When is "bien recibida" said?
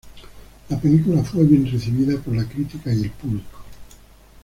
1.43-2.19